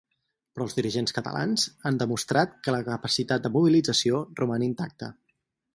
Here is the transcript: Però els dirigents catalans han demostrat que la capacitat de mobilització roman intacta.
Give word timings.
Però 0.53 0.65
els 0.67 0.75
dirigents 0.77 1.13
catalans 1.17 1.67
han 1.89 2.01
demostrat 2.03 2.57
que 2.69 2.75
la 2.77 2.81
capacitat 2.91 3.45
de 3.47 3.53
mobilització 3.59 4.27
roman 4.43 4.71
intacta. 4.73 5.17